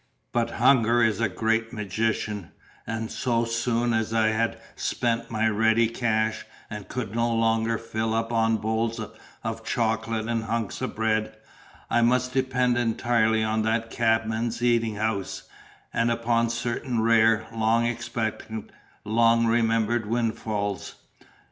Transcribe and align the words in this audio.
But 0.33 0.49
hunger 0.49 1.03
is 1.03 1.21
a 1.21 1.29
great 1.29 1.71
magician; 1.71 2.53
and 2.87 3.11
so 3.11 3.45
soon 3.45 3.93
as 3.93 4.15
I 4.15 4.29
had 4.29 4.59
spent 4.75 5.29
my 5.29 5.47
ready 5.47 5.85
cash, 5.87 6.43
and 6.71 6.87
could 6.87 7.13
no 7.13 7.31
longer 7.31 7.77
fill 7.77 8.15
up 8.15 8.33
on 8.33 8.57
bowls 8.57 8.99
of 9.43 9.63
chocolate 9.63 10.27
or 10.27 10.35
hunks 10.45 10.81
of 10.81 10.95
bread, 10.95 11.37
I 11.87 12.01
must 12.01 12.33
depend 12.33 12.79
entirely 12.79 13.43
on 13.43 13.61
that 13.61 13.91
cabman's 13.91 14.63
eating 14.63 14.95
house, 14.95 15.43
and 15.93 16.09
upon 16.09 16.49
certain 16.49 17.03
rare, 17.03 17.45
long 17.53 17.85
expected, 17.85 18.71
long 19.05 19.45
remembered 19.45 20.07
windfalls. 20.07 20.95